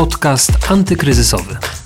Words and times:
Podcast 0.00 0.70
antykryzysowy. 0.70 1.79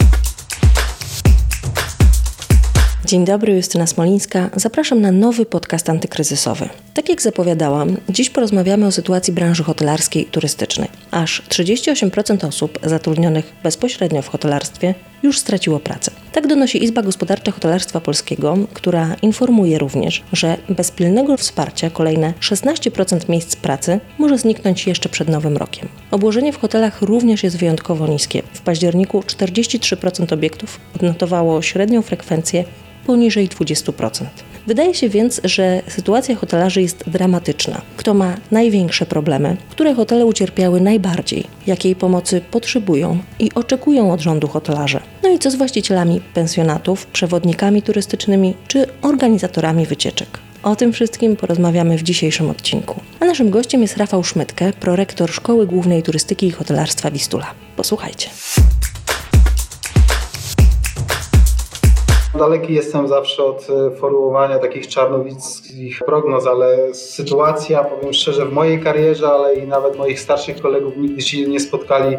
Dzień 3.15 3.25
dobry, 3.25 3.57
Justyna 3.57 3.87
Smolińska. 3.87 4.51
Zapraszam 4.57 5.01
na 5.01 5.13
nowy 5.13 5.47
podcast 5.47 5.91
antykryzysowy. 5.91 6.69
Tak 6.95 7.09
jak 7.09 7.23
zapowiadałam, 7.23 7.97
dziś 8.09 8.31
porozmawiamy 8.31 8.87
o 8.87 8.93
sytuacji 8.93 9.33
branży 9.33 9.65
hotelarskiej 9.65 10.23
i 10.23 10.27
turystycznej. 10.27 10.89
Aż 11.11 11.43
38% 11.49 12.47
osób 12.47 12.79
zatrudnionych 12.83 13.53
bezpośrednio 13.63 14.23
w 14.23 14.29
hotelarstwie 14.29 14.95
już 15.23 15.39
straciło 15.39 15.81
pracę. 15.81 16.11
Tak 16.33 16.47
donosi 16.47 16.85
Izba 16.85 17.03
Gospodarcza 17.03 17.53
Hotelarstwa 17.53 18.01
Polskiego, 18.01 18.59
która 18.73 19.17
informuje 19.23 19.79
również, 19.79 20.23
że 20.33 20.57
bez 20.69 20.91
pilnego 20.91 21.37
wsparcia 21.37 21.91
kolejne 21.91 22.33
16% 22.41 23.29
miejsc 23.29 23.57
pracy 23.57 24.01
może 24.19 24.39
zniknąć 24.39 24.87
jeszcze 24.87 25.09
przed 25.09 25.29
nowym 25.29 25.57
rokiem. 25.57 25.89
Obłożenie 26.11 26.53
w 26.53 26.59
hotelach 26.59 27.03
również 27.03 27.43
jest 27.43 27.59
wyjątkowo 27.59 28.07
niskie. 28.07 28.43
W 28.53 28.61
październiku 28.61 29.21
43% 29.21 30.35
obiektów 30.35 30.81
odnotowało 30.97 31.63
średnią 31.63 32.03
frekwencję 32.03 32.65
poniżej 33.07 33.49
20%. 33.49 34.25
Wydaje 34.67 34.95
się 34.95 35.09
więc, 35.09 35.41
że 35.45 35.83
sytuacja 35.89 36.37
hotelarzy 36.37 36.83
jest 36.83 37.05
dramatyczna. 37.07 37.83
Kto 37.97 38.15
ma 38.15 38.37
największe 38.51 39.07
problemy, 39.07 39.57
które 39.71 39.95
hotele 39.95 40.27
ucierpiały 40.27 40.81
najbardziej, 40.81 41.45
jakiej 41.67 41.97
pomocy 41.97 42.41
potrzebują 42.51 43.19
i 43.39 43.55
oczekują 43.55 44.13
od 44.13 44.21
rządu 44.21 44.49
hotelarze. 44.49 45.01
No 45.23 45.29
i 45.29 45.39
co 45.39 45.51
z 45.51 45.55
właścicielami 45.55 46.21
pensjonatów, 46.35 47.07
przewodnikami 47.07 47.83
turystycznymi 47.83 48.55
czy 48.69 48.87
organizatorami 49.03 49.87
wycieczek. 49.87 50.39
O 50.63 50.77
tym 50.77 50.93
wszystkim 50.93 51.37
porozmawiamy 51.37 51.99
w 51.99 52.03
dzisiejszym 52.03 52.51
odcinku. 52.51 53.01
A 53.21 53.25
naszym 53.25 53.51
gościem 53.51 53.83
jest 53.83 53.97
Rafał 53.97 54.25
Szmytke, 54.25 54.73
prorektor 54.81 55.33
Szkoły 55.33 55.67
Głównej 55.67 56.03
Turystyki 56.03 56.47
i 56.47 56.51
Hotelarstwa 56.51 57.11
Wistula. 57.11 57.47
Posłuchajcie. 57.77 58.31
Daleki 62.39 62.75
jestem 62.75 63.09
zawsze 63.09 63.45
od 63.45 63.67
e, 63.71 63.97
formułowania 63.97 64.59
takich 64.59 64.89
czarnowickich 64.89 65.99
prognoz, 66.07 66.47
ale 66.47 66.95
sytuacja, 66.95 67.85
powiem 67.85 68.13
szczerze, 68.13 68.47
w 68.47 68.53
mojej 68.53 68.81
karierze, 68.81 69.29
ale 69.29 69.55
i 69.55 69.67
nawet 69.67 69.99
moich 69.99 70.21
starszych 70.21 70.63
kolegów 70.63 70.97
nigdy 70.97 71.23
się 71.23 71.49
nie 71.49 71.61
spotkali 71.61 72.17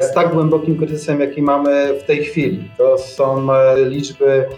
z 0.00 0.14
tak 0.14 0.34
głębokim 0.34 0.78
kryzysem, 0.78 1.20
jaki 1.20 1.42
mamy 1.42 1.94
w 2.00 2.02
tej 2.02 2.24
chwili. 2.24 2.70
To 2.78 2.98
są 2.98 3.52
e, 3.52 3.84
liczby 3.84 4.48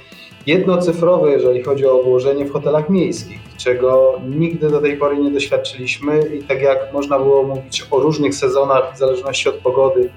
jednocyfrowe, 0.47 1.31
jeżeli 1.31 1.63
chodzi 1.63 1.87
o 1.87 2.01
obłożenie 2.01 2.45
w 2.45 2.53
hotelach 2.53 2.91
miejskich, 2.91 3.39
czego 3.57 4.21
nigdy 4.29 4.69
do 4.69 4.81
tej 4.81 4.97
pory 4.97 5.19
nie 5.19 5.31
doświadczyliśmy 5.31 6.21
i 6.39 6.43
tak 6.43 6.63
jak 6.63 6.93
można 6.93 7.19
było 7.19 7.43
mówić 7.43 7.87
o 7.91 8.01
różnych 8.01 8.35
sezonach 8.35 8.95
w 8.95 8.99
zależności 8.99 9.49
od 9.49 9.55
pogody, 9.55 10.11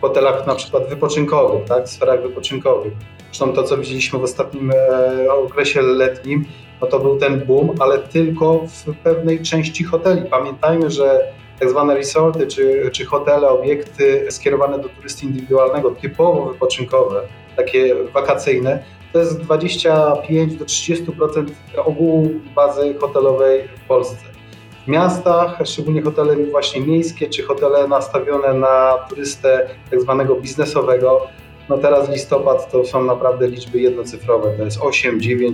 hotelach 0.00 0.46
na 0.46 0.54
przykład 0.54 0.88
wypoczynkowych, 0.88 1.64
tak, 1.64 1.84
w 1.84 1.90
sferach 1.90 2.22
wypoczynkowych, 2.22 2.92
Zresztą 3.36 3.52
to, 3.52 3.62
co 3.62 3.76
widzieliśmy 3.76 4.18
w 4.18 4.22
ostatnim 4.22 4.70
e, 4.70 5.32
okresie 5.32 5.82
letnim, 5.82 6.44
no 6.80 6.86
to 6.86 6.98
był 6.98 7.18
ten 7.18 7.40
boom, 7.40 7.74
ale 7.78 7.98
tylko 7.98 8.66
w 8.66 8.96
pewnej 9.04 9.42
części 9.42 9.84
hoteli. 9.84 10.22
Pamiętajmy, 10.30 10.90
że 10.90 11.32
tak 11.60 11.70
zwane 11.70 11.94
resorty 11.94 12.46
czy, 12.46 12.90
czy 12.92 13.04
hotele, 13.04 13.48
obiekty 13.48 14.26
skierowane 14.30 14.78
do 14.78 14.88
turysty 14.88 15.26
indywidualnego, 15.26 15.90
typowo 15.90 16.46
wypoczynkowe, 16.46 17.22
takie 17.56 17.94
wakacyjne, 17.94 18.82
to 19.12 19.18
jest 19.18 19.40
25 19.40 20.56
do 20.56 20.64
30% 20.64 21.46
ogółu 21.84 22.30
bazy 22.54 22.94
hotelowej 23.00 23.68
w 23.84 23.88
Polsce. 23.88 24.35
Miastach, 24.88 25.58
szczególnie 25.64 26.02
hotele 26.02 26.36
właśnie 26.36 26.80
miejskie 26.80 27.28
czy 27.28 27.42
hotele 27.42 27.88
nastawione 27.88 28.54
na 28.54 28.92
turystę 29.08 29.68
tak 29.90 30.00
zwanego 30.00 30.34
biznesowego, 30.34 31.26
no 31.68 31.78
teraz 31.78 32.10
listopad 32.10 32.70
to 32.70 32.84
są 32.84 33.04
naprawdę 33.04 33.48
liczby 33.48 33.80
jednocyfrowe, 33.80 34.52
to 34.56 34.64
jest 34.64 34.78
8-9% 34.78 35.50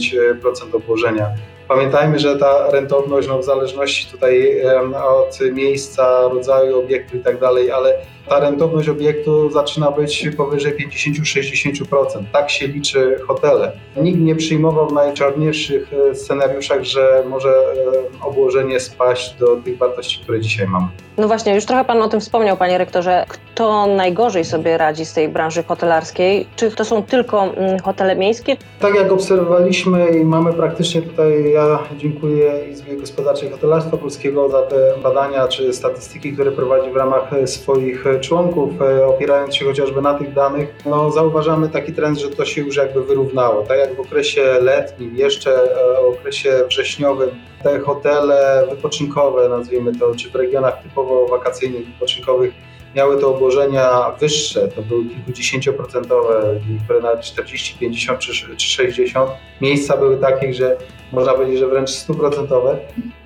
obłożenia. 0.73 1.27
Pamiętajmy, 1.69 2.19
że 2.19 2.37
ta 2.37 2.71
rentowność 2.71 3.29
no 3.29 3.39
w 3.39 3.45
zależności 3.45 4.11
tutaj 4.11 4.62
od 5.05 5.39
miejsca, 5.53 6.29
rodzaju 6.29 6.79
obiektu 6.79 7.17
i 7.17 7.21
tak 7.21 7.41
dalej, 7.41 7.71
ale 7.71 7.99
ta 8.28 8.41
rentowność 8.41 8.88
obiektu 8.88 9.50
zaczyna 9.50 9.91
być 9.91 10.28
powyżej 10.37 10.72
50-60%. 10.77 11.84
Tak 12.33 12.50
się 12.50 12.66
liczy 12.66 13.19
hotele. 13.27 13.72
Nikt 13.97 14.19
nie 14.19 14.37
przyjmował 14.37 14.88
w 14.88 14.93
najczarniejszych 14.93 15.91
e, 16.10 16.15
scenariuszach, 16.15 16.84
że 16.84 17.25
może 17.28 17.49
e, 17.49 18.25
obłożenie 18.27 18.81
spaść 18.81 19.34
do 19.34 19.56
tych 19.56 19.78
wartości, 19.78 20.21
które 20.22 20.41
dzisiaj 20.41 20.69
mamy. 20.69 20.87
No 21.19 21.28
właśnie, 21.28 21.55
już 21.55 21.65
trochę 21.65 21.84
Pan 21.84 22.03
o 22.03 22.09
tym 22.09 22.21
wspomniał, 22.21 22.56
Panie 22.56 22.78
Rektorze. 22.78 23.25
Kto 23.28 23.87
najgorzej 23.87 24.44
sobie 24.44 24.78
radzi 24.78 25.05
z 25.05 25.12
tej 25.12 25.28
branży 25.28 25.62
hotelarskiej? 25.62 26.47
Czy 26.56 26.71
to 26.71 26.84
są 26.84 27.03
tylko 27.03 27.44
mm, 27.44 27.81
hotele 27.81 28.16
miejskie? 28.16 28.56
Tak 28.81 28.94
jak 28.94 29.12
obserwowaliśmy 29.12 30.09
i 30.11 30.25
mamy 30.25 30.53
praktycznie 30.53 31.03
tutaj, 31.03 31.53
ja 31.53 31.78
dziękuję 31.97 32.53
Izbie 32.71 32.97
Gospodarczej 32.97 33.50
Hotelarstwa 33.50 33.97
Polskiego 33.97 34.49
za 34.49 34.62
te 34.62 34.94
badania 35.03 35.49
czy 35.49 35.72
statystyki, 35.72 36.32
które 36.32 36.53
prowadzi 36.53 36.91
w 36.91 36.97
ramach 36.97 37.32
e, 37.32 37.47
swoich 37.47 38.06
członków, 38.21 38.83
e, 38.83 39.06
opierając 39.06 39.56
się 39.56 39.65
chociażby 39.65 40.03
na 40.03 40.15
tych 40.15 40.33
danych, 40.34 40.75
no 40.87 41.11
zauważamy 41.11 41.69
taki 41.69 41.93
trend, 41.93 42.19
że 42.19 42.31
to 42.31 42.45
się 42.45 42.61
już 42.61 42.77
jakby 42.77 43.03
wyrównało. 43.03 43.62
Tak 43.62 43.78
jak 43.78 43.97
w 43.97 44.00
okresie 44.00 44.43
letnim, 44.61 45.17
jeszcze 45.17 45.62
e, 45.62 46.03
w 46.03 46.19
okresie 46.19 46.65
wrześniowym, 46.69 47.31
te 47.62 47.81
hotele 47.81 48.67
wypoczynkowe, 48.71 49.49
nazwijmy 49.49 49.99
to, 49.99 50.15
czy 50.15 50.31
w 50.31 50.34
regionach 50.34 50.83
typowo 50.83 51.27
wakacyjnych, 51.27 51.87
wypoczynkowych, 51.87 52.55
miały 52.97 53.21
te 53.21 53.27
obłożenia 53.27 54.11
wyższe, 54.21 54.69
to 54.69 54.83
były 54.83 55.05
kilkudziesięcioprocentowe, 55.05 56.61
niektóre 56.71 57.00
nawet 57.00 57.21
40, 57.21 57.79
50 57.79 58.19
czy, 58.19 58.56
czy 58.56 58.67
60. 58.67 59.31
Miejsca 59.61 59.97
były 59.97 60.17
takie, 60.17 60.55
że 60.55 60.77
można 61.12 61.33
powiedzieć, 61.34 61.59
że 61.59 61.67
wręcz 61.67 61.91
stuprocentowe. 61.91 62.79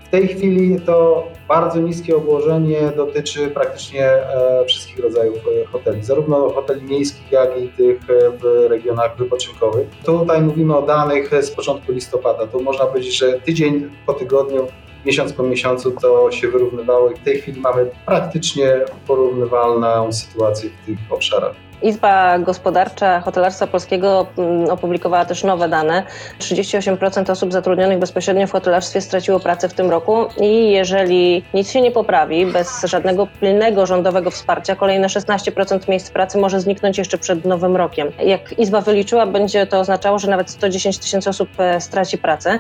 W 0.07 0.09
tej 0.09 0.29
chwili 0.29 0.81
to 0.81 1.29
bardzo 1.49 1.81
niskie 1.81 2.17
obłożenie 2.17 2.93
dotyczy 2.97 3.49
praktycznie 3.49 4.05
e, 4.05 4.65
wszystkich 4.67 4.99
rodzajów 4.99 5.37
e, 5.37 5.67
hoteli, 5.67 6.05
zarówno 6.05 6.51
hoteli 6.51 6.83
miejskich, 6.83 7.33
jak 7.33 7.61
i 7.61 7.69
tych 7.69 8.11
e, 8.11 8.31
w 8.31 8.71
regionach 8.71 9.17
wypoczynkowych. 9.17 9.89
Tutaj 10.05 10.43
mówimy 10.43 10.77
o 10.77 10.83
danych 10.83 11.31
z 11.45 11.51
początku 11.51 11.93
listopada. 11.93 12.47
To 12.47 12.59
można 12.59 12.87
powiedzieć, 12.87 13.19
że 13.19 13.33
tydzień 13.33 13.91
po 14.07 14.15
tygodniu 14.15 14.67
miesiąc 15.07 15.33
po 15.33 15.43
miesiącu 15.43 15.91
to 15.91 16.31
się 16.31 16.49
wyrównywało 16.49 17.11
i 17.11 17.15
w 17.15 17.23
tej 17.25 17.41
chwili 17.41 17.61
mamy 17.61 17.91
praktycznie 18.07 18.81
porównywalną 19.07 20.13
sytuację 20.13 20.71
w 20.83 20.87
tych 20.87 20.99
obszarach. 21.11 21.66
Izba 21.83 22.39
Gospodarcza 22.39 23.21
Hotelarstwa 23.21 23.67
Polskiego 23.67 24.27
mm, 24.39 24.71
opublikowała 24.71 25.25
też 25.25 25.45
nowe 25.45 25.69
dane. 25.69 26.03
38% 26.39 27.31
osób 27.31 27.53
zatrudnionych 27.53 27.99
bezpośrednio 27.99 28.47
w 28.47 28.53
hotelarstwie 28.53 29.01
straciło 29.01 29.41
pracę 29.41 29.69
w 29.69 29.75
tym 29.75 29.91
roku 29.91 30.27
i 30.41 30.71
jeżeli 30.71 31.45
nic 31.55 31.71
się 31.71 31.81
nie 31.81 31.91
poprawi, 31.91 32.47
bez 32.47 32.85
żadnego 32.85 33.29
pilnego 33.41 33.87
rządowego 33.87 34.31
wsparcia, 34.31 34.77
kolejne 34.77 35.07
16% 35.07 35.89
miejsc 35.89 36.11
pracy 36.11 36.39
może 36.39 36.61
zniknąć 36.61 36.99
jeszcze 36.99 37.19
przed 37.19 37.45
nowym 37.45 37.77
rokiem. 37.77 38.09
Jak 38.25 38.59
Izba 38.59 38.81
wyliczyła, 38.81 39.27
będzie 39.27 39.67
to 39.67 39.81
oznaczało, 39.81 40.19
że 40.19 40.31
nawet 40.31 40.51
110 40.51 40.99
tysięcy 40.99 41.31
osób 41.31 41.49
e, 41.59 41.81
straci 41.81 42.19
pracę. 42.19 42.59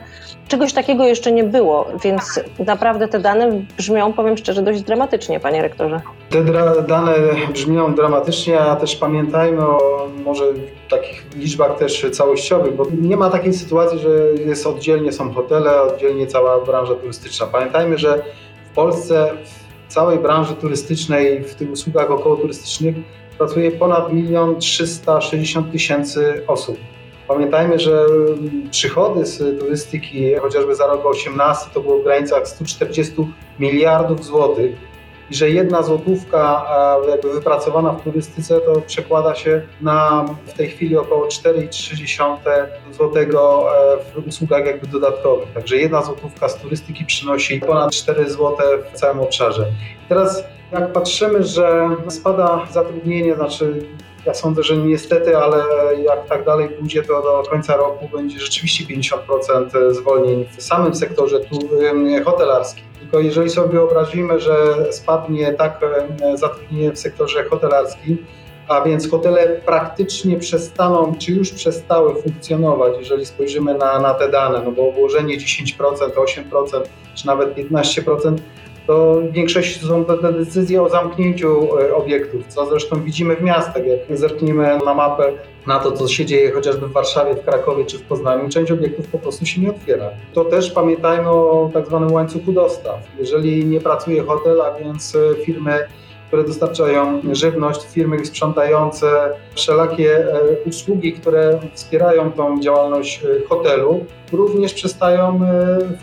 Czegoś 0.48 0.72
takiego 0.72 1.06
jeszcze 1.06 1.32
nie 1.32 1.44
było, 1.44 1.86
więc 2.04 2.40
naprawdę 2.58 3.08
te 3.08 3.20
dane 3.20 3.50
brzmią, 3.76 4.12
powiem 4.12 4.36
szczerze, 4.36 4.62
dość 4.62 4.82
dramatycznie, 4.82 5.40
panie 5.40 5.62
rektorze. 5.62 6.00
Te 6.30 6.44
dane 6.82 7.12
brzmią 7.52 7.94
dramatycznie, 7.94 8.60
a 8.60 8.76
też 8.76 8.96
pamiętajmy 9.06 9.66
o 9.66 10.08
może 10.24 10.44
takich 10.90 11.26
liczbach 11.36 11.78
też 11.78 12.06
całościowych, 12.12 12.76
bo 12.76 12.86
nie 13.00 13.16
ma 13.16 13.30
takiej 13.30 13.52
sytuacji, 13.52 13.98
że 13.98 14.08
jest 14.46 14.66
oddzielnie 14.66 15.12
są 15.12 15.34
hotele, 15.34 15.82
oddzielnie 15.82 16.26
cała 16.26 16.64
branża 16.64 16.94
turystyczna. 16.94 17.46
Pamiętajmy, 17.46 17.98
że 17.98 18.22
w 18.70 18.74
Polsce 18.74 19.32
w 19.88 19.92
całej 19.92 20.18
branży 20.18 20.54
turystycznej, 20.54 21.44
w 21.44 21.54
tych 21.54 21.70
usługach 21.70 22.10
około 22.10 22.36
turystycznych 22.36 22.96
pracuje 23.38 23.70
ponad 23.70 24.12
1 24.12 24.58
360 24.58 25.72
tysięcy 25.72 26.42
osób. 26.46 26.76
Pamiętajmy, 27.28 27.78
że 27.78 28.06
przychody 28.70 29.26
z 29.26 29.60
turystyki 29.60 30.34
chociażby 30.34 30.74
za 30.74 30.86
rok 30.86 31.00
2018 31.00 31.70
to 31.74 31.80
było 31.80 31.98
w 31.98 32.04
granicach 32.04 32.48
140 32.48 33.14
miliardów 33.58 34.24
złotych 34.24 34.76
i 35.30 35.34
że 35.34 35.50
jedna 35.50 35.82
złotówka 35.82 36.66
jakby 37.08 37.32
wypracowana 37.32 37.92
w 37.92 38.02
turystyce 38.02 38.60
to 38.60 38.80
przekłada 38.80 39.34
się 39.34 39.62
na 39.80 40.24
w 40.46 40.52
tej 40.52 40.68
chwili 40.68 40.96
około 40.96 41.26
4,3 41.26 42.66
złotego 42.92 43.68
e, 43.92 44.20
w 44.20 44.28
usługach 44.28 44.66
jakby 44.66 44.86
dodatkowych. 44.86 45.52
Także 45.54 45.76
jedna 45.76 46.02
złotówka 46.02 46.48
z 46.48 46.56
turystyki 46.56 47.04
przynosi 47.04 47.60
ponad 47.60 47.92
4 47.92 48.30
złote 48.30 48.64
w 48.92 48.96
całym 48.96 49.20
obszarze. 49.20 49.66
I 50.06 50.08
teraz 50.08 50.44
jak 50.72 50.92
patrzymy, 50.92 51.44
że 51.44 51.88
spada 52.08 52.66
zatrudnienie, 52.72 53.34
znaczy 53.34 53.86
ja 54.26 54.34
sądzę, 54.34 54.62
że 54.62 54.76
niestety, 54.76 55.36
ale 55.36 55.64
jak 56.02 56.26
tak 56.26 56.44
dalej 56.44 56.68
pójdzie, 56.68 57.02
to 57.02 57.22
do 57.22 57.50
końca 57.50 57.76
roku 57.76 58.08
będzie 58.16 58.40
rzeczywiście 58.40 58.84
50% 58.84 59.94
zwolnień 59.94 60.46
w 60.56 60.62
samym 60.62 60.94
sektorze 60.94 61.40
tu, 61.40 61.58
hotelarskim. 62.24 62.84
Tylko 63.06 63.20
jeżeli 63.20 63.50
sobie 63.50 63.68
wyobrazimy, 63.68 64.40
że 64.40 64.74
spadnie 64.90 65.52
tak 65.52 65.80
zatrudnienie 66.34 66.92
w 66.92 66.98
sektorze 66.98 67.44
hotelarskim, 67.44 68.26
a 68.68 68.80
więc 68.80 69.10
hotele 69.10 69.60
praktycznie 69.66 70.38
przestaną, 70.38 71.14
czy 71.18 71.32
już 71.32 71.52
przestały 71.52 72.22
funkcjonować, 72.22 72.94
jeżeli 72.98 73.26
spojrzymy 73.26 73.74
na, 73.74 73.98
na 73.98 74.14
te 74.14 74.28
dane, 74.28 74.62
no 74.64 74.72
bo 74.72 74.88
obłożenie 74.88 75.38
10%, 75.38 75.74
8%, 75.98 76.82
czy 77.14 77.26
nawet 77.26 77.54
15%, 77.54 78.36
to 78.86 79.20
w 79.20 79.32
większości 79.32 79.86
są 79.86 80.04
te 80.04 80.32
decyzje 80.32 80.82
o 80.82 80.88
zamknięciu 80.88 81.78
e, 81.78 81.94
obiektów, 81.94 82.46
co 82.48 82.66
zresztą 82.66 83.02
widzimy 83.02 83.36
w 83.36 83.42
miastach. 83.42 83.82
Jak 83.86 84.18
zerkniemy 84.18 84.78
na 84.84 84.94
mapę 84.94 85.32
na 85.66 85.78
to, 85.78 85.92
co 85.92 86.08
się 86.08 86.26
dzieje 86.26 86.52
chociażby 86.52 86.86
w 86.86 86.92
Warszawie, 86.92 87.34
w 87.34 87.44
Krakowie 87.44 87.84
czy 87.84 87.98
w 87.98 88.02
Poznaniu, 88.02 88.48
część 88.48 88.72
obiektów 88.72 89.08
po 89.08 89.18
prostu 89.18 89.46
się 89.46 89.60
nie 89.60 89.70
otwiera. 89.70 90.10
To 90.34 90.44
też 90.44 90.70
pamiętajmy 90.70 91.30
o 91.30 91.70
tak 91.74 91.86
zwanym 91.86 92.12
łańcuchu 92.12 92.52
dostaw. 92.52 93.00
Jeżeli 93.18 93.66
nie 93.66 93.80
pracuje 93.80 94.22
hotel, 94.22 94.60
a 94.60 94.78
więc 94.78 95.16
e, 95.16 95.44
firmy 95.44 95.86
które 96.28 96.44
dostarczają 96.44 97.20
żywność, 97.32 97.80
firmy 97.92 98.26
sprzątające, 98.26 99.30
wszelakie 99.54 100.18
e, 100.18 100.40
usługi, 100.66 101.12
które 101.12 101.58
wspierają 101.74 102.32
tą 102.32 102.60
działalność 102.60 103.20
hotelu, 103.48 104.04
również 104.32 104.74
przestają 104.74 105.40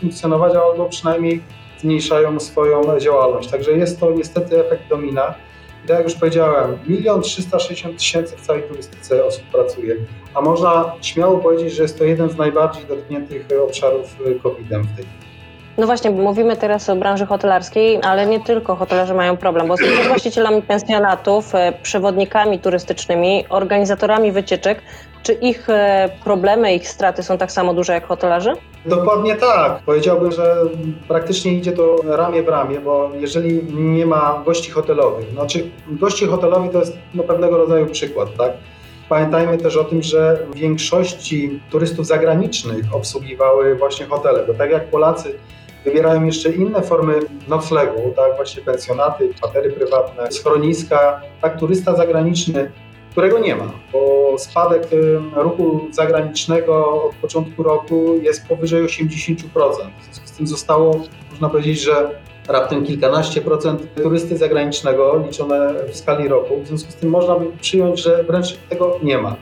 funkcjonować 0.00 0.54
albo 0.54 0.84
przynajmniej 0.84 1.40
zmniejszają 1.84 2.40
swoją 2.40 2.98
działalność. 3.00 3.50
Także 3.50 3.72
jest 3.72 4.00
to 4.00 4.10
niestety 4.10 4.60
efekt 4.66 4.88
domina. 4.88 5.34
I 5.84 5.88
tak 5.88 5.96
jak 5.96 6.04
już 6.04 6.14
powiedziałem, 6.14 6.78
1 6.88 7.22
360 7.22 7.98
tysięcy 7.98 8.36
w 8.36 8.40
całej 8.40 8.62
turystyce 8.62 9.24
osób 9.24 9.44
pracuje, 9.44 9.96
a 10.34 10.40
można 10.40 10.94
śmiało 11.02 11.38
powiedzieć, 11.38 11.74
że 11.74 11.82
jest 11.82 11.98
to 11.98 12.04
jeden 12.04 12.30
z 12.30 12.36
najbardziej 12.36 12.84
dotkniętych 12.84 13.46
obszarów 13.64 14.16
COVID-em 14.42 14.82
w 14.82 14.96
tej 14.96 15.04
chwili. 15.04 15.24
No 15.78 15.86
właśnie, 15.86 16.10
mówimy 16.10 16.56
teraz 16.56 16.90
o 16.90 16.96
branży 16.96 17.26
hotelarskiej, 17.26 17.98
ale 18.02 18.26
nie 18.26 18.40
tylko 18.40 18.76
hotelarze 18.76 19.14
mają 19.14 19.36
problem, 19.36 19.68
bo 19.68 19.76
są 19.76 19.84
właścicielami 20.08 20.62
pensjonatów, 20.62 21.54
e, 21.54 21.72
przewodnikami 21.82 22.58
turystycznymi, 22.58 23.44
organizatorami 23.48 24.32
wycieczek. 24.32 24.82
Czy 25.24 25.32
ich 25.32 25.70
e, 25.70 26.08
problemy, 26.24 26.74
ich 26.74 26.88
straty 26.88 27.22
są 27.22 27.38
tak 27.38 27.52
samo 27.52 27.74
duże 27.74 27.92
jak 27.92 28.06
hotelarzy? 28.06 28.52
Dokładnie 28.86 29.36
tak. 29.36 29.82
Powiedziałbym, 29.86 30.32
że 30.32 30.56
praktycznie 31.08 31.52
idzie 31.52 31.72
to 31.72 31.96
ramię 32.04 32.42
w 32.42 32.48
ramię, 32.48 32.80
bo 32.80 33.10
jeżeli 33.14 33.62
nie 33.74 34.06
ma 34.06 34.42
gości 34.44 34.70
hotelowych, 34.70 35.30
znaczy 35.30 35.70
gości 35.86 36.26
hotelowi 36.26 36.68
to 36.68 36.78
jest 36.78 36.96
no, 37.14 37.22
pewnego 37.22 37.58
rodzaju 37.58 37.86
przykład, 37.86 38.28
tak? 38.38 38.52
Pamiętajmy 39.08 39.58
też 39.58 39.76
o 39.76 39.84
tym, 39.84 40.02
że 40.02 40.38
w 40.50 40.54
większości 40.54 41.60
turystów 41.70 42.06
zagranicznych 42.06 42.94
obsługiwały 42.94 43.74
właśnie 43.74 44.06
hotele, 44.06 44.44
bo 44.46 44.54
tak 44.54 44.70
jak 44.70 44.90
Polacy 44.90 45.34
wybierają 45.84 46.24
jeszcze 46.24 46.50
inne 46.50 46.82
formy 46.82 47.14
noclegu, 47.48 48.12
tak, 48.16 48.36
właśnie 48.36 48.62
pensjonaty, 48.62 49.28
kwatery 49.34 49.72
prywatne, 49.72 50.32
schroniska, 50.32 51.20
tak 51.40 51.58
turysta 51.58 51.96
zagraniczny, 51.96 52.70
którego 53.14 53.38
nie 53.38 53.56
ma, 53.56 53.72
bo 53.92 54.34
spadek 54.38 54.88
ruchu 55.34 55.80
zagranicznego 55.90 57.02
od 57.02 57.14
początku 57.14 57.62
roku 57.62 58.18
jest 58.22 58.46
powyżej 58.46 58.84
80%. 58.84 59.36
W 60.00 60.04
związku 60.04 60.26
z 60.26 60.32
tym 60.32 60.46
zostało, 60.46 61.00
można 61.30 61.48
powiedzieć, 61.48 61.80
że 61.80 62.10
raptem 62.48 62.84
kilkanaście 62.84 63.40
procent 63.40 63.94
turysty 63.94 64.36
zagranicznego 64.36 65.24
liczone 65.26 65.74
w 65.92 65.96
skali 65.96 66.28
roku. 66.28 66.60
W 66.62 66.66
związku 66.66 66.92
z 66.92 66.94
tym 66.94 67.10
można 67.10 67.34
by 67.34 67.46
przyjąć, 67.60 68.00
że 68.00 68.24
wręcz 68.24 68.56
tego 68.68 68.98
nie 69.02 69.18
ma. 69.18 69.36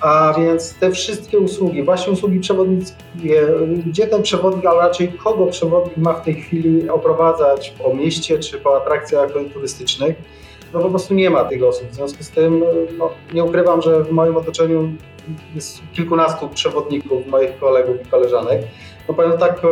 A 0.00 0.34
więc 0.38 0.74
te 0.74 0.90
wszystkie 0.90 1.38
usługi, 1.38 1.82
właśnie 1.82 2.12
usługi 2.12 2.40
przewodnickie, 2.40 2.96
gdzie 3.86 4.06
ten 4.06 4.22
przewodnik, 4.22 4.66
a 4.66 4.74
raczej 4.74 5.12
kogo 5.12 5.46
przewodnik 5.46 5.96
ma 5.96 6.12
w 6.12 6.24
tej 6.24 6.34
chwili 6.34 6.88
oprowadzać 6.88 7.74
po 7.82 7.94
mieście 7.94 8.38
czy 8.38 8.58
po 8.58 8.76
atrakcjach 8.76 9.30
turystycznych, 9.52 10.16
no 10.74 10.80
po 10.80 10.90
prostu 10.90 11.14
nie 11.14 11.30
ma 11.30 11.44
tych 11.44 11.62
osób. 11.62 11.88
W 11.88 11.94
związku 11.94 12.22
z 12.22 12.30
tym 12.30 12.64
no, 12.98 13.10
nie 13.34 13.44
ukrywam, 13.44 13.82
że 13.82 14.04
w 14.04 14.10
moim 14.10 14.36
otoczeniu 14.36 14.92
jest 15.54 15.82
kilkunastu 15.92 16.48
przewodników, 16.48 17.26
moich 17.26 17.58
kolegów 17.58 17.96
i 18.06 18.10
koleżanek. 18.10 18.62
No 19.08 19.14
powiem 19.14 19.38
tak, 19.38 19.62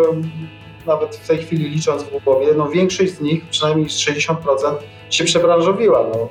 nawet 0.86 1.16
w 1.16 1.28
tej 1.28 1.38
chwili 1.38 1.68
licząc 1.68 2.02
w 2.02 2.24
głowie, 2.24 2.46
no 2.56 2.68
większość 2.68 3.12
z 3.12 3.20
nich, 3.20 3.46
przynajmniej 3.50 3.86
60% 3.86 4.34
się 5.10 5.24
przebranżowiła. 5.24 6.06
No. 6.12 6.28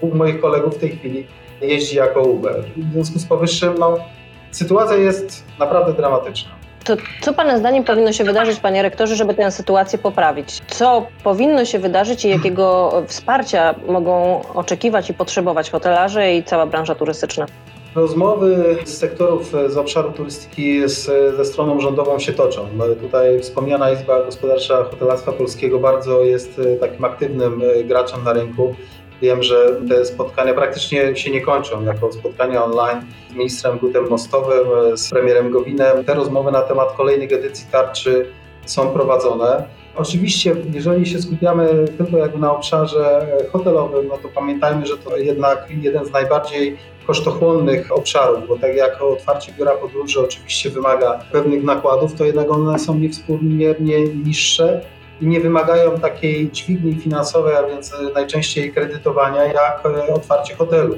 Pół 0.00 0.14
moich 0.14 0.40
kolegów 0.40 0.74
w 0.76 0.78
tej 0.78 0.90
chwili 0.90 1.26
jeździ 1.60 1.96
jako 1.96 2.22
Uber. 2.22 2.64
W 2.76 2.92
związku 2.92 3.18
z 3.18 3.24
powyższym 3.24 3.74
no, 3.78 3.98
sytuacja 4.50 4.96
jest 4.96 5.44
naprawdę 5.58 5.92
dramatyczna. 5.92 6.65
To 6.86 6.96
co 7.20 7.34
Pana 7.34 7.58
zdaniem 7.58 7.84
powinno 7.84 8.12
się 8.12 8.24
wydarzyć, 8.24 8.60
Panie 8.60 8.82
Rektorze, 8.82 9.16
żeby 9.16 9.34
tę 9.34 9.50
sytuację 9.50 9.98
poprawić? 9.98 10.62
Co 10.66 11.06
powinno 11.24 11.64
się 11.64 11.78
wydarzyć 11.78 12.24
i 12.24 12.28
jakiego 12.28 12.92
wsparcia 13.06 13.74
mogą 13.88 14.42
oczekiwać 14.54 15.10
i 15.10 15.14
potrzebować 15.14 15.70
hotelarze 15.70 16.34
i 16.34 16.44
cała 16.44 16.66
branża 16.66 16.94
turystyczna? 16.94 17.46
Rozmowy 17.94 18.76
z 18.84 18.98
sektorów 18.98 19.52
z 19.68 19.76
obszaru 19.76 20.12
turystyki 20.12 20.88
z, 20.88 21.04
ze 21.36 21.44
stroną 21.44 21.80
rządową 21.80 22.18
się 22.18 22.32
toczą. 22.32 22.68
Tutaj 23.00 23.40
wspomniana 23.40 23.90
Izba 23.90 24.24
Gospodarcza 24.24 24.84
Hotelarstwa 24.84 25.32
Polskiego 25.32 25.78
bardzo 25.78 26.22
jest 26.22 26.60
takim 26.80 27.04
aktywnym 27.04 27.62
graczem 27.84 28.24
na 28.24 28.32
rynku. 28.32 28.74
Wiem, 29.22 29.42
że 29.42 29.80
te 29.88 30.04
spotkania 30.04 30.54
praktycznie 30.54 31.16
się 31.16 31.30
nie 31.30 31.40
kończą 31.40 31.84
jako 31.84 32.12
spotkania 32.12 32.64
online 32.64 33.00
z 33.30 33.34
ministrem 33.34 33.78
Gutem 33.78 34.08
Mostowym, 34.10 34.96
z 34.96 35.10
premierem 35.10 35.50
Gowinem. 35.50 36.04
Te 36.04 36.14
rozmowy 36.14 36.52
na 36.52 36.62
temat 36.62 36.92
kolejnych 36.92 37.32
edycji 37.32 37.66
tarczy 37.72 38.26
są 38.66 38.88
prowadzone. 38.88 39.64
Oczywiście, 39.96 40.56
jeżeli 40.72 41.06
się 41.06 41.18
skupiamy 41.18 41.84
tylko 41.98 42.18
jakby 42.18 42.38
na 42.38 42.52
obszarze 42.52 43.26
hotelowym, 43.52 44.08
no 44.08 44.18
to 44.18 44.28
pamiętajmy, 44.28 44.86
że 44.86 44.96
to 44.96 45.16
jednak 45.16 45.68
jeden 45.82 46.04
z 46.04 46.12
najbardziej 46.12 46.76
kosztochłonnych 47.06 47.92
obszarów, 47.92 48.48
bo 48.48 48.58
tak 48.58 48.76
jak 48.76 49.02
otwarcie 49.02 49.52
biura 49.58 49.72
podróży 49.72 50.20
oczywiście 50.20 50.70
wymaga 50.70 51.20
pewnych 51.32 51.64
nakładów, 51.64 52.14
to 52.14 52.24
jednak 52.24 52.50
one 52.50 52.78
są 52.78 52.98
niewspółmiernie 52.98 54.08
niższe 54.08 54.80
i 55.20 55.26
nie 55.26 55.40
wymagają 55.40 56.00
takiej 56.00 56.50
dźwigni 56.50 56.94
finansowej, 56.94 57.56
a 57.56 57.62
więc 57.62 57.92
najczęściej 58.14 58.72
kredytowania, 58.72 59.44
jak 59.44 59.82
e, 59.86 60.14
otwarcie 60.14 60.54
hotelu. 60.54 60.96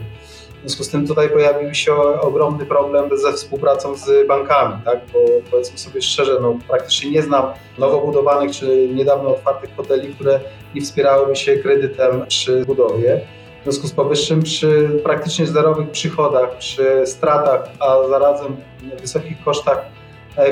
W 0.58 0.60
związku 0.60 0.84
z 0.84 0.88
tym 0.88 1.06
tutaj 1.06 1.28
pojawił 1.28 1.74
się 1.74 1.94
ogromny 2.20 2.66
problem 2.66 3.18
ze 3.18 3.32
współpracą 3.32 3.96
z 3.96 4.28
bankami, 4.28 4.74
tak? 4.84 5.00
bo 5.12 5.18
powiedzmy 5.50 5.78
sobie 5.78 6.02
szczerze, 6.02 6.38
no, 6.42 6.58
praktycznie 6.68 7.10
nie 7.10 7.22
znam 7.22 7.52
nowo 7.78 8.00
budowanych 8.00 8.50
czy 8.50 8.88
niedawno 8.94 9.28
otwartych 9.28 9.76
hoteli, 9.76 10.14
które 10.14 10.40
nie 10.74 10.80
wspierałyby 10.80 11.36
się 11.36 11.56
kredytem 11.56 12.26
przy 12.26 12.64
budowie. 12.64 13.20
W 13.60 13.62
związku 13.62 13.86
z 13.86 13.92
powyższym 13.92 14.42
przy 14.42 15.00
praktycznie 15.04 15.46
zerowych 15.46 15.90
przychodach, 15.90 16.58
przy 16.58 17.06
stratach, 17.06 17.68
a 17.80 18.08
zarazem 18.08 18.56
wysokich 19.00 19.44
kosztach 19.44 19.78
E, 19.78 19.97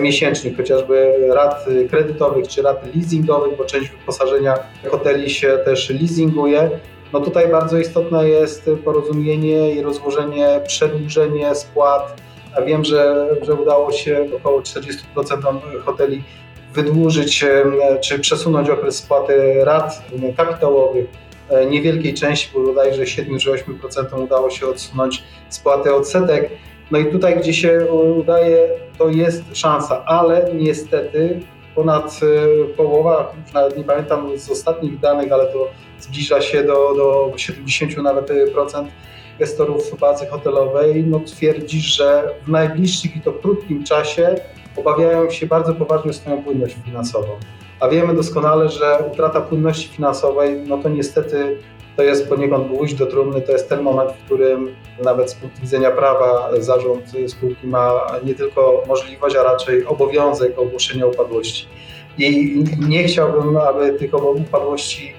miesięcznych, 0.02 0.56
chociażby 0.56 1.14
rat 1.34 1.66
kredytowych 1.90 2.48
czy 2.48 2.62
rat 2.62 2.94
leasingowych, 2.94 3.56
bo 3.56 3.64
część 3.64 3.90
wyposażenia 3.90 4.54
hoteli 4.90 5.30
się 5.30 5.58
też 5.64 5.90
leasinguje. 5.90 6.70
No 7.12 7.20
tutaj 7.20 7.48
bardzo 7.48 7.78
istotne 7.78 8.28
jest 8.28 8.70
porozumienie 8.84 9.72
i 9.74 9.82
rozłożenie, 9.82 10.60
przedłużenie 10.66 11.54
spłat. 11.54 12.20
A 12.56 12.62
wiem, 12.62 12.84
że, 12.84 13.28
że 13.42 13.54
udało 13.54 13.92
się 13.92 14.28
około 14.36 14.60
40% 14.60 14.92
hoteli 15.84 16.22
wydłużyć 16.76 17.44
e, 17.44 17.64
czy 18.00 18.18
przesunąć 18.18 18.70
okres 18.70 18.96
spłaty 18.96 19.64
rat 19.64 20.02
kapitałowych 20.36 21.06
e, 21.48 21.66
niewielkiej 21.66 22.14
części, 22.14 22.50
bo 22.54 22.60
bodajże 22.60 23.06
7 23.06 23.38
czy 23.38 23.50
8% 23.50 24.24
udało 24.24 24.50
się 24.50 24.66
odsunąć 24.66 25.22
spłatę 25.48 25.94
odsetek. 25.94 26.50
No 26.90 26.98
i 26.98 27.12
tutaj, 27.12 27.40
gdzie 27.40 27.54
się 27.54 27.86
udaje, 28.18 28.68
to 28.98 29.08
jest 29.08 29.42
szansa, 29.52 30.04
ale 30.04 30.50
niestety 30.54 31.40
ponad 31.74 32.20
e, 32.22 32.74
połowa, 32.74 33.32
już 33.44 33.52
nawet 33.52 33.78
nie 33.78 33.84
pamiętam 33.84 34.38
z 34.38 34.50
ostatnich 34.50 35.00
danych, 35.00 35.32
ale 35.32 35.46
to 35.46 35.68
zbliża 36.00 36.40
się 36.40 36.64
do, 36.64 36.94
do 36.94 37.32
70 37.36 37.96
nawet 37.96 38.32
procent 38.52 38.88
gestorów 39.38 39.98
bazy 40.00 40.26
hotelowej, 40.26 41.04
no 41.04 41.20
twierdzi, 41.20 41.80
że 41.80 42.34
w 42.46 42.48
najbliższych 42.48 43.16
i 43.16 43.20
to 43.20 43.32
krótkim 43.32 43.84
czasie 43.84 44.34
obawiają 44.76 45.30
się 45.30 45.46
bardzo 45.46 45.74
poważnie 45.74 46.10
o 46.10 46.14
swoją 46.14 46.42
płynność 46.42 46.76
finansową. 46.84 47.28
A 47.80 47.88
wiemy 47.88 48.14
doskonale, 48.14 48.68
że 48.68 49.04
utrata 49.12 49.40
płynności 49.40 49.88
finansowej, 49.88 50.62
no 50.66 50.78
to 50.78 50.88
niestety 50.88 51.58
to 51.96 52.02
jest 52.02 52.28
poniekąd 52.28 52.68
gwóźdź 52.68 52.94
do 52.94 53.06
trumny, 53.06 53.40
to 53.40 53.52
jest 53.52 53.68
ten 53.68 53.82
moment, 53.82 54.10
w 54.12 54.24
którym 54.24 54.76
nawet 55.04 55.30
z 55.30 55.34
punktu 55.34 55.60
widzenia 55.60 55.90
prawa 55.90 56.50
zarząd 56.58 57.12
spółki 57.26 57.66
ma 57.66 58.06
nie 58.24 58.34
tylko 58.34 58.82
możliwość, 58.88 59.36
a 59.36 59.42
raczej 59.42 59.86
obowiązek 59.86 60.58
ogłoszenia 60.58 61.06
upadłości. 61.06 61.66
I 62.18 62.64
nie 62.88 63.04
chciałbym, 63.04 63.56
aby 63.56 63.92
tych 63.92 64.14
upadłości 64.14 65.12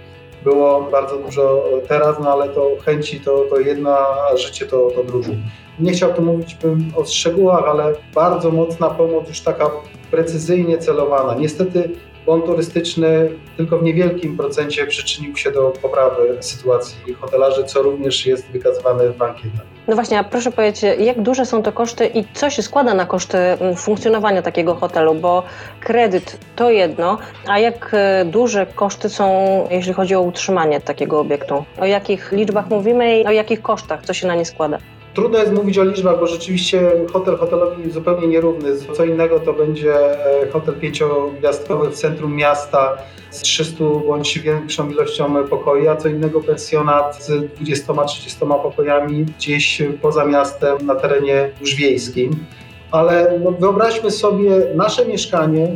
było 0.43 0.81
bardzo 0.91 1.17
dużo 1.17 1.63
teraz, 1.87 2.17
no 2.19 2.31
ale 2.31 2.49
to 2.49 2.71
chęci 2.85 3.19
to, 3.19 3.45
to 3.49 3.59
jedna, 3.59 3.97
a 4.31 4.37
życie 4.37 4.65
to, 4.65 4.91
to 4.95 5.03
drugie. 5.03 5.37
Nie 5.79 5.91
chciałbym 5.91 6.25
mówić 6.25 6.57
o 6.95 7.05
szczegółach, 7.05 7.63
ale 7.67 7.93
bardzo 8.15 8.51
mocna 8.51 8.89
pomoc, 8.89 9.27
już 9.27 9.41
taka 9.41 9.71
precyzyjnie 10.11 10.77
celowana. 10.77 11.35
Niestety 11.39 11.89
bon 12.27 12.41
turystyczny 12.41 13.29
tylko 13.57 13.77
w 13.77 13.84
niewielkim 13.84 14.38
procencie 14.38 14.88
przyczynił 14.88 15.38
się 15.38 15.51
do 15.51 15.74
poprawy 15.81 16.38
sytuacji 16.39 17.13
hotelarzy, 17.13 17.63
co 17.63 17.81
również 17.81 18.25
jest 18.25 18.48
wykazywane 18.48 19.10
w 19.10 19.22
ankietach. 19.22 19.65
No 19.88 19.96
właśnie, 19.96 20.19
a 20.19 20.24
proszę 20.24 20.51
powiedzieć, 20.51 20.84
jak 21.00 21.22
duże 21.22 21.46
są 21.46 21.63
to 21.63 21.72
koszty 21.72 22.05
i 22.05 22.25
co 22.34 22.50
się 22.50 22.62
składa 22.62 22.93
na 22.93 23.05
koszty 23.05 23.38
mm, 23.38 23.75
funkcjonowania 23.75 24.41
takiego 24.41 24.75
hotelu? 24.75 25.15
Bo 25.15 25.43
kredyt 25.79 26.38
to 26.55 26.72
jedno, 26.72 27.17
a 27.48 27.60
jak 27.60 27.91
e, 27.93 28.25
duże 28.25 28.65
koszty 28.65 29.10
są, 29.10 29.27
jeśli 29.72 29.93
chodzi 29.93 30.15
o 30.15 30.22
utrzymanie 30.22 30.81
takiego 30.81 31.19
obiektu? 31.19 31.65
O 31.79 31.86
jakich 31.86 32.31
liczbach 32.31 32.69
mówimy 32.69 33.19
i 33.19 33.25
o 33.25 33.31
jakich 33.31 33.62
kosztach, 33.62 34.05
co 34.05 34.13
się 34.13 34.27
na 34.27 34.36
nie 34.36 34.46
składa? 34.46 34.77
Trudno 35.17 35.39
jest 35.39 35.53
mówić 35.53 35.77
o 35.77 35.83
liczbach, 35.83 36.19
bo 36.19 36.27
rzeczywiście 36.27 36.91
hotel 37.13 37.38
hotelowi 37.38 37.91
zupełnie 37.91 38.27
nierówny. 38.27 38.69
Co 38.93 39.05
innego 39.05 39.39
to 39.39 39.53
będzie 39.53 39.95
e, 40.43 40.51
hotel 40.51 40.75
pięciogwiazdkowy 40.79 41.89
w 41.89 41.93
centrum 41.93 42.36
miasta 42.36 42.97
z 43.31 43.41
300 43.41 43.83
bądź 44.07 44.39
większą 44.39 44.89
ilością 44.89 45.47
pokoi, 45.47 45.88
a 45.88 45.95
co 45.95 46.09
innego 46.09 46.41
pensjonat 46.41 47.24
z 47.24 47.29
20-30 47.29 48.62
pokojami 48.62 49.25
gdzieś 49.25 49.81
poza 50.01 50.25
miastem 50.25 50.77
na 50.86 50.95
terenie 50.95 51.50
już 51.62 51.75
wiejskim. 51.75 52.45
Ale 52.91 53.39
no, 53.43 53.51
wyobraźmy 53.51 54.12
sobie 54.12 54.51
nasze 54.75 55.05
mieszkanie, 55.05 55.67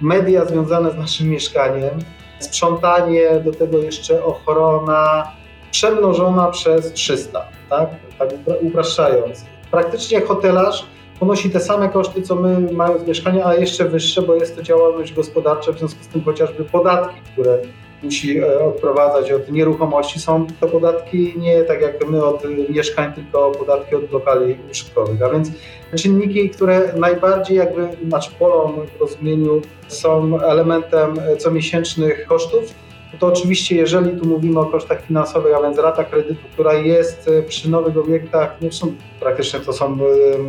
media 0.00 0.44
związane 0.44 0.90
z 0.90 0.96
naszym 0.96 1.28
mieszkaniem, 1.28 1.98
sprzątanie, 2.38 3.40
do 3.44 3.52
tego 3.52 3.78
jeszcze 3.78 4.24
ochrona, 4.24 5.32
przemnożona 5.70 6.46
przez 6.46 6.92
300, 6.92 7.48
tak, 7.70 7.88
tak 8.18 8.28
upraszczając. 8.60 9.44
Praktycznie 9.70 10.20
hotelarz 10.20 10.86
ponosi 11.20 11.50
te 11.50 11.60
same 11.60 11.88
koszty, 11.88 12.22
co 12.22 12.34
my 12.34 12.72
mając 12.72 13.06
mieszkanie, 13.06 13.46
a 13.46 13.54
jeszcze 13.54 13.84
wyższe, 13.84 14.22
bo 14.22 14.34
jest 14.34 14.56
to 14.56 14.62
działalność 14.62 15.14
gospodarcza, 15.14 15.72
w 15.72 15.78
związku 15.78 16.04
z 16.04 16.08
tym 16.08 16.24
chociażby 16.24 16.64
podatki, 16.64 17.20
które 17.32 17.58
musi 18.02 18.38
e, 18.38 18.64
odprowadzać 18.64 19.32
od 19.32 19.52
nieruchomości, 19.52 20.20
są 20.20 20.46
to 20.60 20.66
podatki 20.66 21.34
nie 21.36 21.62
tak 21.62 21.80
jak 21.80 22.08
my 22.08 22.24
od 22.24 22.42
mieszkań, 22.70 23.12
tylko 23.12 23.50
podatki 23.50 23.94
od 23.94 24.12
lokali 24.12 24.56
użytkowych. 24.70 25.22
A 25.22 25.30
więc 25.30 25.50
czynniki, 25.96 26.50
które 26.50 26.92
najbardziej 26.96 27.56
jakby, 27.56 27.88
znaczy 28.08 28.30
polą 28.38 28.72
w 28.96 29.00
rozumieniu 29.00 29.62
są 29.88 30.40
elementem 30.40 31.20
comiesięcznych 31.38 32.26
kosztów, 32.26 32.74
to 33.18 33.26
oczywiście 33.26 33.76
jeżeli 33.76 34.20
tu 34.20 34.28
mówimy 34.28 34.60
o 34.60 34.66
kosztach 34.66 35.02
finansowych, 35.02 35.54
a 35.54 35.62
więc 35.62 35.78
rata 35.78 36.04
kredytu, 36.04 36.40
która 36.52 36.74
jest 36.74 37.28
e, 37.28 37.42
przy 37.42 37.70
nowych 37.70 37.98
obiektach, 37.98 38.56
no 38.60 38.72
są, 38.72 38.92
praktycznie 39.20 39.60
to 39.60 39.72
są 39.72 39.94
e, 39.94 39.98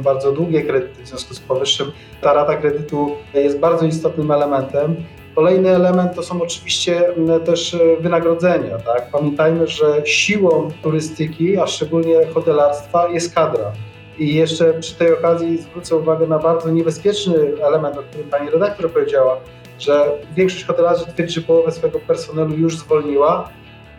bardzo 0.04 0.32
długie 0.32 0.62
kredyty, 0.62 1.04
w 1.04 1.08
związku 1.08 1.34
z 1.34 1.40
powyższym 1.40 1.92
ta 2.22 2.34
rata 2.34 2.56
kredytu 2.56 3.12
jest 3.34 3.60
bardzo 3.60 3.86
istotnym 3.86 4.32
elementem. 4.32 4.96
Kolejny 5.36 5.70
element 5.70 6.16
to 6.16 6.24
są 6.24 6.42
oczywiście 6.42 7.04
też 7.46 7.74
e, 7.74 7.78
wynagrodzenia. 8.00 8.78
Tak? 8.78 9.12
Pamiętajmy, 9.12 9.68
że 9.68 10.02
siłą 10.06 10.70
turystyki, 10.84 11.58
a 11.58 11.68
szczególnie 11.68 12.28
hotelarstwa 12.34 13.10
jest 13.10 13.36
kadra. 13.36 13.72
I 14.20 14.36
jeszcze 14.36 14.74
przy 14.74 14.96
tej 14.96 15.14
okazji 15.14 15.58
zwrócę 15.58 15.96
uwagę 15.96 16.28
na 16.28 16.40
bardzo 16.40 16.70
niebezpieczny 16.70 17.36
element, 17.62 17.98
o 17.98 18.02
którym 18.02 18.30
pani 18.30 18.50
redaktor 18.50 18.92
powiedziała, 18.92 19.38
że 19.80 20.12
większość 20.36 20.66
hotelarzy 20.66 21.06
twierdzi, 21.06 21.34
że 21.34 21.42
połowę 21.42 21.72
swojego 21.72 22.00
personelu 22.00 22.56
już 22.56 22.78
zwolniła, 22.78 23.50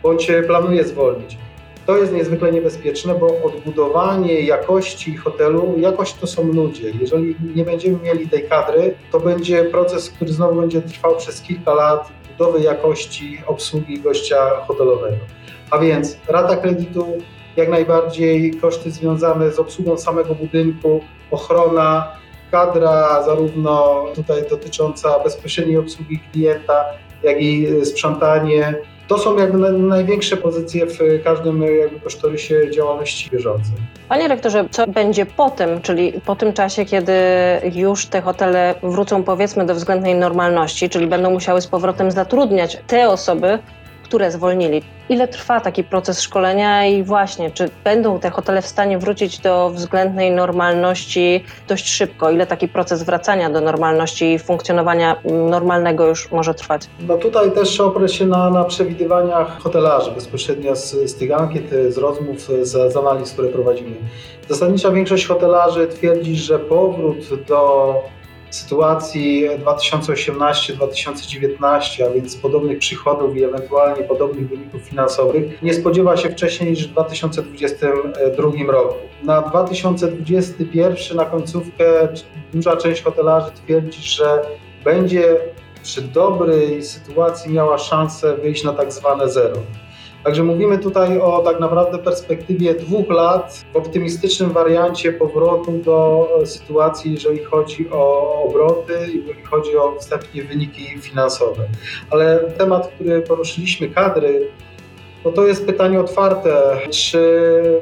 bądź 0.03 0.31
planuje 0.47 0.83
zwolnić. 0.83 1.37
To 1.85 1.97
jest 1.97 2.13
niezwykle 2.13 2.51
niebezpieczne, 2.51 3.15
bo 3.15 3.43
odbudowanie 3.43 4.41
jakości 4.41 5.17
hotelu, 5.17 5.75
jakość 5.77 6.13
to 6.13 6.27
są 6.27 6.43
ludzie. 6.43 6.91
Jeżeli 7.01 7.35
nie 7.55 7.65
będziemy 7.65 7.97
mieli 8.03 8.29
tej 8.29 8.43
kadry, 8.43 8.95
to 9.11 9.19
będzie 9.19 9.63
proces, 9.63 10.09
który 10.09 10.33
znowu 10.33 10.61
będzie 10.61 10.81
trwał 10.81 11.15
przez 11.15 11.41
kilka 11.41 11.73
lat 11.73 12.09
budowy 12.31 12.59
jakości 12.59 13.41
obsługi 13.47 13.99
gościa 13.99 14.37
hotelowego. 14.67 15.17
A 15.71 15.77
więc 15.77 16.17
rata 16.27 16.55
kredytu, 16.55 17.17
jak 17.55 17.69
najbardziej 17.69 18.51
koszty 18.53 18.91
związane 18.91 19.51
z 19.51 19.59
obsługą 19.59 19.97
samego 19.97 20.35
budynku, 20.35 21.01
ochrona, 21.31 22.11
kadra 22.51 23.23
zarówno 23.23 24.05
tutaj 24.15 24.43
dotycząca 24.49 25.19
bezpośredniej 25.19 25.77
obsługi 25.77 26.19
klienta, 26.31 26.85
jak 27.23 27.41
i 27.41 27.67
sprzątanie. 27.85 28.75
To 29.07 29.17
są 29.17 29.37
jakby 29.37 29.71
największe 29.71 30.37
pozycje 30.37 30.85
w 30.85 31.23
każdym 31.23 31.61
jakby 31.61 31.99
kosztorysie 31.99 32.71
działalności 32.71 33.29
bieżącej. 33.29 33.73
Panie 34.09 34.27
rektorze, 34.27 34.65
co 34.71 34.87
będzie 34.87 35.25
potem, 35.25 35.81
czyli 35.81 36.13
po 36.25 36.35
tym 36.35 36.53
czasie, 36.53 36.85
kiedy 36.85 37.13
już 37.75 38.05
te 38.05 38.21
hotele 38.21 38.75
wrócą 38.83 39.23
powiedzmy 39.23 39.65
do 39.65 39.75
względnej 39.75 40.15
normalności, 40.15 40.89
czyli 40.89 41.07
będą 41.07 41.31
musiały 41.31 41.61
z 41.61 41.67
powrotem 41.67 42.11
zatrudniać 42.11 42.77
te 42.87 43.09
osoby, 43.09 43.59
które 44.09 44.31
zwolnili. 44.31 44.81
Ile 45.09 45.27
trwa 45.27 45.61
taki 45.61 45.83
proces 45.83 46.21
szkolenia 46.21 46.85
i 46.85 47.03
właśnie, 47.03 47.51
czy 47.51 47.69
będą 47.83 48.19
te 48.19 48.29
hotele 48.29 48.61
w 48.61 48.65
stanie 48.67 48.97
wrócić 48.97 49.39
do 49.39 49.69
względnej 49.69 50.31
normalności 50.31 51.43
dość 51.67 51.89
szybko? 51.89 52.31
Ile 52.31 52.47
taki 52.47 52.67
proces 52.67 53.03
wracania 53.03 53.49
do 53.49 53.61
normalności 53.61 54.33
i 54.33 54.39
funkcjonowania 54.39 55.15
normalnego 55.49 56.07
już 56.07 56.31
może 56.31 56.53
trwać? 56.53 56.81
No 57.07 57.17
tutaj 57.17 57.51
też 57.51 57.79
oprę 57.79 58.09
się 58.09 58.25
na, 58.25 58.49
na 58.49 58.63
przewidywaniach 58.63 59.59
hotelarzy 59.59 60.11
bezpośrednio 60.11 60.75
z, 60.75 60.91
z 60.91 61.15
tych 61.15 61.31
ankiet, 61.31 61.69
z 61.89 61.97
rozmów, 61.97 62.41
z, 62.41 62.91
z 62.93 62.97
analiz, 62.97 63.31
które 63.31 63.47
prowadzimy. 63.47 63.95
Zasadnicza 64.49 64.91
większość 64.91 65.27
hotelarzy 65.27 65.87
twierdzi, 65.87 66.35
że 66.35 66.59
powrót 66.59 67.17
do 67.47 67.93
sytuacji 68.49 69.49
2018-2019, 69.49 72.03
a 72.07 72.09
więc 72.09 72.35
podobnych 72.35 72.79
przychodów 72.79 73.37
i 73.37 73.43
ewentualnie 73.43 74.03
podobnych 74.03 74.49
wyników 74.49 74.81
finansowych, 74.81 75.61
nie 75.61 75.73
spodziewa 75.73 76.17
się 76.17 76.29
wcześniej 76.29 76.69
niż 76.69 76.87
w 76.87 76.91
2022 76.91 78.51
roku. 78.67 78.95
Na 79.23 79.41
2021 79.41 81.17
na 81.17 81.25
końcówkę 81.25 82.07
duża 82.53 82.77
część 82.77 83.03
hotelarzy 83.03 83.51
twierdzi, 83.51 84.01
że 84.01 84.41
będzie 84.83 85.37
przy 85.83 86.01
dobrej 86.01 86.83
sytuacji 86.83 87.53
miała 87.53 87.77
szansę 87.77 88.37
wyjść 88.37 88.63
na 88.63 88.73
tak 88.73 88.93
zwane 88.93 89.29
zero. 89.29 89.55
Także 90.23 90.43
mówimy 90.43 90.77
tutaj 90.77 91.19
o 91.19 91.41
tak 91.41 91.59
naprawdę 91.59 91.97
perspektywie 91.97 92.73
dwóch 92.73 93.09
lat 93.09 93.65
w 93.73 93.75
optymistycznym 93.75 94.49
wariancie 94.49 95.13
powrotu 95.13 95.71
do 95.71 96.27
e, 96.41 96.45
sytuacji, 96.45 97.13
jeżeli 97.13 97.43
chodzi 97.43 97.89
o 97.91 98.33
obroty, 98.43 98.93
jeżeli 99.13 99.45
chodzi 99.45 99.77
o 99.77 99.95
wstępnie 99.99 100.43
wyniki 100.43 100.99
finansowe. 101.01 101.63
Ale 102.09 102.39
temat, 102.57 102.87
który 102.87 103.21
poruszyliśmy, 103.21 103.89
kadry, 103.89 104.47
no 105.25 105.31
to 105.31 105.47
jest 105.47 105.65
pytanie 105.65 105.99
otwarte, 105.99 106.77
czy 106.89 107.81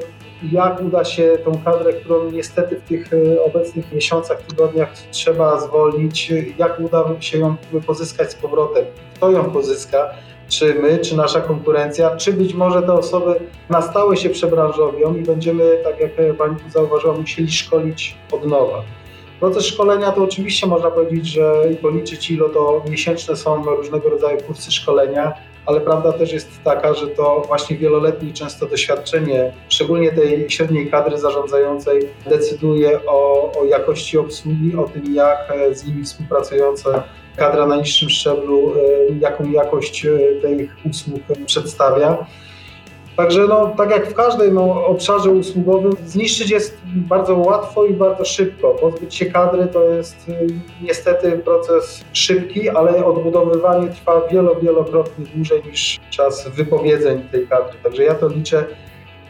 jak 0.52 0.82
uda 0.82 1.06
się 1.06 1.38
tą 1.46 1.62
kadrę, 1.66 1.94
którą 1.94 2.32
niestety 2.32 2.76
w 2.76 2.84
tych 2.84 3.14
e, 3.14 3.44
obecnych 3.44 3.92
miesiącach, 3.92 4.42
tygodniach 4.42 4.94
trzeba 5.12 5.60
zwolnić, 5.60 6.34
jak 6.58 6.80
uda 6.80 7.06
się 7.20 7.38
ją 7.38 7.56
pozyskać 7.88 8.32
z 8.32 8.36
powrotem, 8.36 8.86
kto 9.16 9.32
ją 9.32 9.52
pozyska, 9.52 10.10
czy 10.48 10.76
my, 10.76 11.00
czy 11.00 11.18
nasza 11.18 11.42
konkurencja, 11.42 12.16
czy 12.16 12.34
być 12.34 12.54
może 12.54 12.82
te 12.82 12.94
osoby 12.94 13.36
na 13.70 13.82
stałe 13.82 14.18
się 14.18 14.30
przebranżowią 14.30 15.16
i 15.16 15.22
będziemy, 15.22 15.78
tak 15.84 16.00
jak 16.00 16.38
Pani 16.38 16.56
zauważyła, 16.70 17.14
musieli 17.14 17.52
szkolić 17.52 18.16
od 18.32 18.46
nowa. 18.46 18.84
Proces 19.40 19.66
szkolenia 19.66 20.12
to 20.12 20.24
oczywiście 20.24 20.68
można 20.68 20.92
powiedzieć, 20.92 21.28
że 21.28 21.64
i 21.74 21.76
policzyć 21.76 22.32
ilo 22.32 22.50
to 22.50 22.84
miesięczne 22.90 23.36
są 23.36 23.66
różnego 23.66 24.10
rodzaju 24.10 24.38
kursy 24.38 24.72
szkolenia, 24.72 25.34
ale 25.66 25.82
prawda 25.82 26.14
też 26.14 26.34
jest 26.34 26.50
taka, 26.64 26.94
że 26.94 27.08
to 27.08 27.44
właśnie 27.48 27.78
wieloletnie 27.78 28.34
często 28.34 28.66
doświadczenie, 28.66 29.54
szczególnie 29.70 30.12
tej 30.12 30.50
średniej 30.50 30.90
kadry 30.90 31.18
zarządzającej, 31.18 32.10
decyduje 32.30 33.00
o, 33.08 33.52
o 33.60 33.66
jakości 33.66 34.18
obsługi, 34.18 34.76
o 34.76 34.84
tym, 34.84 35.16
jak 35.16 35.54
z 35.72 35.88
nimi 35.88 36.04
współpracujące 36.04 37.04
kadra 37.38 37.68
na 37.68 37.76
niższym 37.76 38.10
szczeblu, 38.10 38.74
e, 38.74 38.78
jaką 39.20 39.52
jakość 39.52 40.06
e, 40.06 40.18
tych 40.42 40.78
usług 40.90 41.22
przedstawia. 41.46 42.18
Także 43.18 43.48
no, 43.48 43.74
tak 43.78 43.92
jak 43.92 44.08
w 44.10 44.14
każdym 44.14 44.54
no, 44.54 44.86
obszarze 44.86 45.30
usługowym, 45.30 45.92
zniszczyć 46.06 46.50
jest 46.50 46.78
bardzo 46.86 47.36
łatwo 47.36 47.86
i 47.86 47.94
bardzo 47.94 48.26
szybko. 48.26 48.70
Pozbyć 48.70 49.16
się 49.16 49.26
kadry 49.26 49.68
to 49.68 49.84
jest 49.84 50.30
e, 50.30 50.34
niestety 50.82 51.32
proces 51.32 52.04
szybki, 52.14 52.70
ale 52.70 53.06
odbudowywanie 53.06 53.88
trwa 53.88 54.22
wielo, 54.32 54.56
wielokrotnie 54.56 55.26
dłużej 55.36 55.62
niż 55.70 56.00
czas 56.10 56.50
wypowiedzeń 56.50 57.22
tej 57.32 57.48
kadry. 57.48 57.78
Także 57.84 58.04
ja 58.04 58.16
to 58.16 58.28
liczę 58.28 58.66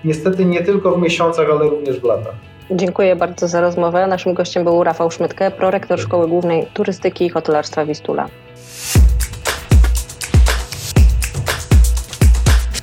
niestety 0.03 0.45
nie 0.45 0.63
tylko 0.63 0.91
w 0.91 1.01
miesiącach, 1.01 1.49
ale 1.49 1.69
również 1.69 1.99
w 1.99 2.03
latach. 2.03 2.35
Dziękuję 2.71 3.15
bardzo 3.15 3.47
za 3.47 3.62
rozmowę. 3.62 4.07
Naszym 4.07 4.33
gościem 4.33 4.63
był 4.63 4.83
Rafał 4.83 5.12
Szmytke, 5.12 5.51
prorektor 5.51 6.00
Szkoły 6.00 6.27
Głównej 6.27 6.67
Turystyki 6.74 7.25
i 7.25 7.29
Hotelarstwa 7.29 7.86
Wistula. 7.86 8.27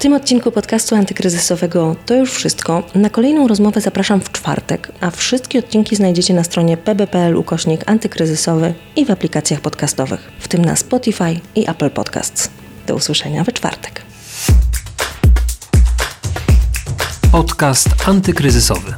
tym 0.05 0.13
odcinku 0.13 0.51
podcastu 0.51 0.95
antykryzysowego 0.95 1.97
to 2.07 2.15
już 2.15 2.33
wszystko. 2.33 2.83
Na 2.95 3.11
kolejną 3.11 3.49
rozmowę 3.49 3.81
zapraszam 3.81 4.21
w 4.21 4.33
czwartek, 4.33 4.93
a 5.01 5.11
wszystkie 5.11 5.59
odcinki 5.59 5.97
znajdziecie 5.97 6.35
na 6.35 6.45
stronie 6.45 6.77
pb.pl 6.77 7.37
ukośnik 7.37 7.91
antykryzysowy 7.91 8.75
i 8.97 9.05
w 9.05 9.11
aplikacjach 9.11 9.61
podcastowych, 9.61 10.33
w 10.41 10.49
tym 10.49 10.65
na 10.65 10.77
Spotify 10.77 11.41
i 11.55 11.71
Apple 11.71 11.91
Podcasts. 11.91 12.51
Do 12.87 12.95
usłyszenia 12.95 13.45
we 13.45 13.53
czwartek. 13.53 14.03
Podcast 17.33 17.89
antykryzysowy. 18.09 18.95